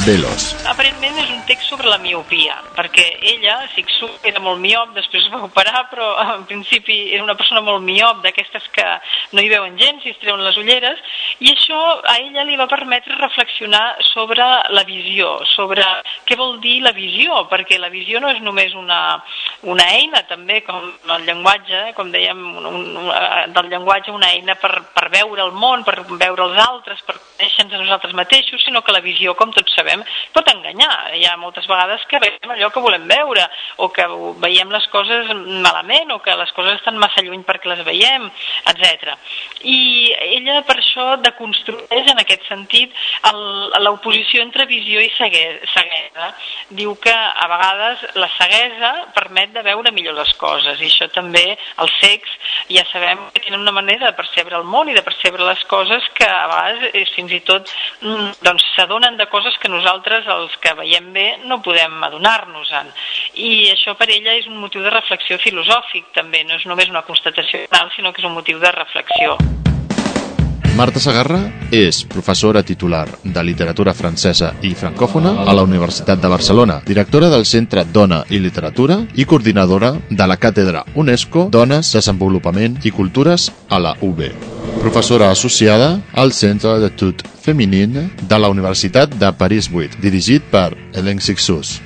Velos. 0.01 0.47
Aparentment 0.65 1.17
és 1.21 1.29
un 1.29 1.41
text 1.45 1.69
sobre 1.69 1.89
la 1.91 1.99
miopia, 2.01 2.55
perquè 2.73 3.03
ella, 3.35 3.59
Sixu, 3.75 4.07
era 4.25 4.41
molt 4.41 4.57
miop, 4.57 4.95
després 4.95 5.27
es 5.27 5.29
va 5.29 5.43
operar, 5.45 5.83
però 5.91 6.07
en 6.39 6.47
principi 6.49 6.97
era 7.13 7.21
una 7.21 7.35
persona 7.37 7.61
molt 7.61 7.83
miop, 7.85 8.23
d'aquestes 8.23 8.65
que 8.73 8.87
no 9.31 9.41
hi 9.41 9.49
veuen 9.51 9.77
gens 9.79 10.05
i 10.05 10.13
es 10.13 10.19
treuen 10.21 10.43
les 10.45 10.57
ulleres, 10.61 10.99
i 11.39 11.51
això 11.53 11.79
a 12.01 12.17
ella 12.19 12.45
li 12.47 12.57
va 12.59 12.69
permetre 12.71 13.17
reflexionar 13.19 13.83
sobre 14.11 14.45
la 14.75 14.83
visió, 14.87 15.33
sobre 15.53 15.85
què 16.27 16.37
vol 16.39 16.59
dir 16.63 16.79
la 16.85 16.95
visió, 16.95 17.43
perquè 17.51 17.79
la 17.79 17.91
visió 17.93 18.21
no 18.21 18.31
és 18.33 18.41
només 18.43 18.75
una, 18.77 19.01
una 19.63 19.85
eina, 19.93 20.23
també, 20.25 20.61
com 20.65 20.87
el 21.13 21.25
llenguatge, 21.27 21.81
eh, 21.89 21.93
com 21.93 22.09
dèiem, 22.13 22.39
un, 22.57 22.65
un, 22.97 23.09
del 23.53 23.69
llenguatge 23.69 24.13
una 24.13 24.31
eina 24.33 24.55
per, 24.57 24.71
per 24.95 25.09
veure 25.13 25.43
el 25.45 25.51
món, 25.53 25.83
per 25.85 25.99
veure 26.09 26.47
els 26.47 26.61
altres, 26.63 27.03
per 27.05 27.17
conèixer-nos 27.19 27.77
a 27.77 27.83
nosaltres 27.83 28.15
mateixos, 28.17 28.63
sinó 28.65 28.81
que 28.81 28.95
la 28.95 29.03
visió, 29.05 29.35
com 29.37 29.53
tots 29.53 29.75
sabem, 29.77 30.01
pot 30.33 30.49
enganyar. 30.49 31.13
Hi 31.17 31.27
ha 31.29 31.35
moltes 31.37 31.67
vegades 31.69 32.05
que 32.09 32.21
veiem 32.23 32.55
allò 32.55 32.71
que 32.73 32.83
volem 32.83 33.05
veure, 33.09 33.45
o 33.77 33.91
que 33.93 34.07
veiem 34.41 34.73
les 34.73 34.87
coses 34.93 35.29
malament, 35.35 36.15
o 36.15 36.21
que 36.25 36.35
les 36.41 36.53
coses 36.57 36.79
estan 36.79 36.97
massa 37.01 37.21
lluny 37.21 37.45
perquè 37.45 37.69
les 37.69 37.85
veiem, 37.85 38.25
etc. 38.73 39.13
I 39.69 39.79
ella 40.39 40.61
per 40.65 40.79
això 40.79 41.15
deconstrueix 41.21 42.09
en 42.09 42.23
aquest 42.23 42.49
sentit 42.49 42.97
l'oposició 43.81 44.41
entre 44.41 44.65
visió 44.65 45.05
i 45.05 45.13
ceguesa. 45.19 46.33
Diu 46.73 46.95
que 47.01 47.13
a 47.13 47.47
vegades 47.51 48.09
la 48.17 48.29
ceguesa 48.39 48.91
permet 49.13 49.50
de 49.53 49.63
veure 49.65 49.93
millor 49.95 50.15
les 50.17 50.33
coses 50.39 50.79
i 50.81 50.89
això 50.89 51.07
també 51.13 51.43
els 51.83 51.95
cecs 52.01 52.33
ja 52.71 52.83
sabem 52.91 53.23
que 53.33 53.43
tenen 53.45 53.61
una 53.61 53.75
manera 53.75 54.09
de 54.09 54.17
percebre 54.17 54.57
el 54.57 54.67
món 54.67 54.89
i 54.89 54.95
de 54.97 55.03
percebre 55.05 55.45
les 55.47 55.63
coses 55.71 56.07
que 56.17 56.27
a 56.27 56.47
vegades 56.51 57.15
fins 57.15 57.35
i 57.35 57.41
tot 57.47 57.71
mm, 58.01 58.43
doncs 58.45 58.67
s'adonen 58.75 59.17
de 59.19 59.27
coses 59.31 59.57
que 59.61 59.71
nosaltres 59.71 60.27
els 60.27 60.55
que 60.63 60.75
veiem 60.79 61.11
bé 61.13 61.27
no 61.45 61.61
podem 61.65 61.97
adonar-nos-en. 62.07 62.91
I 63.35 63.71
això 63.73 63.95
per 63.99 64.09
ella 64.09 64.37
és 64.39 64.47
un 64.47 64.59
motiu 64.61 64.83
de 64.83 64.93
reflexió 64.93 65.39
filosòfic 65.41 66.13
també, 66.15 66.43
no 66.47 66.59
és 66.59 66.67
només 66.69 66.89
una 66.89 67.05
constatació 67.07 67.67
sinó 67.95 68.13
que 68.13 68.21
és 68.21 68.29
un 68.29 68.37
motiu 68.37 68.59
de 68.59 68.71
reflexió. 68.71 69.37
Marta 70.81 70.97
Sagarra 70.97 71.37
és 71.69 71.99
professora 72.09 72.63
titular 72.65 73.03
de 73.21 73.41
literatura 73.45 73.93
francesa 73.93 74.47
i 74.65 74.71
francòfona 74.73 75.35
a 75.45 75.53
la 75.53 75.61
Universitat 75.61 76.17
de 76.17 76.29
Barcelona, 76.31 76.79
directora 76.87 77.27
del 77.29 77.45
Centre 77.45 77.83
Dona 77.85 78.23
i 78.33 78.39
Literatura 78.41 78.97
i 79.13 79.27
coordinadora 79.29 79.91
de 80.09 80.25
la 80.25 80.39
Càtedra 80.41 80.81
UNESCO 80.97 81.43
Dones, 81.53 81.91
Desenvolupament 81.93 82.79
i 82.81 82.89
Cultures 82.97 83.51
a 83.69 83.77
la 83.77 83.91
UB. 84.01 84.23
Professora 84.79 85.29
associada 85.29 85.91
al 86.17 86.33
Centre 86.33 86.79
de 86.81 86.89
Tout 86.89 87.21
femenina 87.45 88.07
de 88.17 88.41
la 88.41 88.49
Universitat 88.49 89.13
de 89.21 89.29
París 89.37 89.69
8, 89.69 90.01
dirigit 90.01 90.49
per 90.49 90.71
Hélène 90.95 91.21
Sixus. 91.21 91.77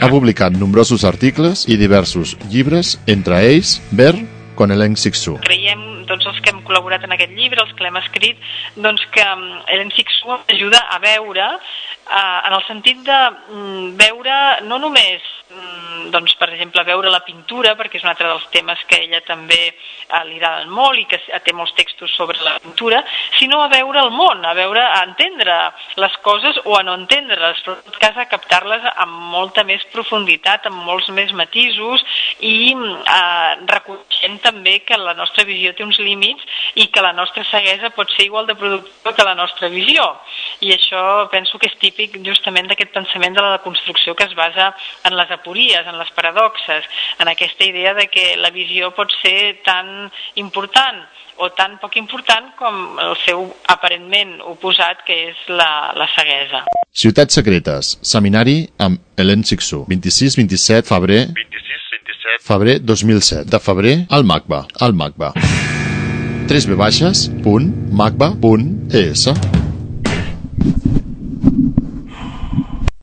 Ha 0.00 0.08
publicat 0.08 0.56
nombrosos 0.56 1.04
articles 1.04 1.66
i 1.68 1.76
diversos 1.76 2.38
llibres, 2.48 2.96
entre 3.04 3.44
ells 3.44 3.76
Ver 3.92 4.14
con 4.56 4.72
Hélène 4.72 4.96
Sixu. 4.96 5.36
Creiem 5.44 5.84
que 6.08 6.24
hem 6.24 6.37
col·laborat 6.68 7.04
en 7.06 7.16
aquest 7.16 7.34
llibre, 7.36 7.64
els 7.64 7.74
que 7.74 7.86
l'hem 7.86 7.98
escrit, 8.00 8.48
doncs 8.76 9.04
que 9.14 9.24
mm, 9.24 9.64
Helen 9.72 9.92
Sixu 9.96 10.36
ajuda 10.36 10.84
a 10.94 11.00
veure, 11.02 11.48
eh, 11.58 12.38
en 12.48 12.58
el 12.58 12.64
sentit 12.68 13.02
de 13.08 13.20
mm, 13.30 13.90
veure 14.00 14.38
no 14.68 14.80
només 14.84 15.24
mm, 15.50 15.87
doncs, 16.12 16.34
per 16.38 16.50
exemple, 16.52 16.84
veure 16.86 17.10
la 17.12 17.22
pintura, 17.26 17.74
perquè 17.78 17.98
és 17.98 18.04
un 18.06 18.12
altre 18.12 18.28
dels 18.30 18.46
temes 18.54 18.82
que 18.88 19.00
ella 19.04 19.20
també 19.26 19.60
eh, 19.68 20.22
li 20.28 20.38
agraden 20.38 20.70
molt 20.72 20.98
i 21.00 21.06
que 21.10 21.20
té 21.44 21.54
molts 21.56 21.74
textos 21.78 22.14
sobre 22.16 22.38
la 22.44 22.58
pintura, 22.62 23.02
sinó 23.38 23.62
a 23.62 23.70
veure 23.72 24.02
el 24.02 24.12
món, 24.14 24.44
a 24.46 24.54
veure, 24.56 24.82
a 24.82 25.02
entendre 25.06 25.56
les 26.00 26.16
coses 26.24 26.60
o 26.64 26.76
a 26.78 26.82
no 26.86 26.96
entendre-les, 26.98 27.62
però 27.64 27.76
en 27.76 27.84
tot 27.88 27.98
cas 28.02 28.18
a 28.18 28.28
captar-les 28.30 28.86
amb 28.94 29.18
molta 29.34 29.64
més 29.68 29.84
profunditat, 29.92 30.68
amb 30.68 30.84
molts 30.88 31.10
més 31.14 31.32
matisos 31.36 32.04
i 32.40 32.72
eh, 32.74 33.52
reconeixent 33.68 34.40
també 34.44 34.78
que 34.86 34.98
la 35.00 35.16
nostra 35.18 35.46
visió 35.48 35.74
té 35.74 35.86
uns 35.86 35.98
límits 36.02 36.44
i 36.78 36.88
que 36.92 37.04
la 37.04 37.14
nostra 37.16 37.44
ceguesa 37.50 37.92
pot 37.96 38.10
ser 38.14 38.28
igual 38.28 38.46
de 38.46 38.56
productiva 38.58 39.14
que 39.14 39.26
la 39.26 39.34
nostra 39.38 39.68
visió. 39.72 40.04
I 40.60 40.72
això 40.74 41.02
penso 41.32 41.58
que 41.58 41.70
és 41.70 41.78
típic 41.80 42.18
justament 42.26 42.70
d'aquest 42.70 42.92
pensament 42.94 43.36
de 43.36 43.44
la 43.44 43.56
deconstrucció 43.56 44.14
que 44.14 44.28
es 44.28 44.34
basa 44.38 44.72
en 45.04 45.16
les 45.16 45.30
apories, 45.34 45.86
en 45.88 45.98
les 46.00 46.10
paradoxes, 46.16 46.86
en 47.18 47.28
aquesta 47.28 47.64
idea 47.64 47.94
de 47.94 48.08
que 48.12 48.36
la 48.36 48.52
visió 48.54 48.92
pot 48.96 49.12
ser 49.22 49.62
tan 49.66 50.10
important 50.36 51.02
o 51.38 51.50
tan 51.54 51.76
poc 51.78 51.96
important 51.96 52.50
com 52.58 52.98
el 52.98 53.14
seu 53.22 53.44
aparentment 53.70 54.40
oposat, 54.50 55.04
que 55.06 55.18
és 55.30 55.44
la, 55.50 55.94
la 55.94 56.08
ceguesa. 56.16 56.64
Ciutats 56.90 57.38
secretes, 57.38 57.94
seminari 58.02 58.64
amb 58.82 58.98
Helen 59.18 59.46
Sixu, 59.46 59.84
26-27 59.90 60.90
febrer 60.90 61.22
26-27 61.30 62.42
febrer 62.48 62.78
2007, 62.82 63.46
de 63.50 63.60
febrer 63.62 63.96
al 64.10 64.24
MACBA, 64.24 64.64
al 64.80 64.94
MACBA. 64.94 65.32
3 66.48 66.66
v 66.70 66.78
baixes, 66.80 67.26
punt, 67.44 67.68
macba, 67.92 68.32
punt, 68.40 68.70
es. 68.94 69.28